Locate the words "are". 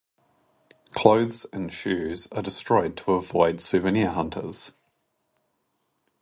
2.31-2.41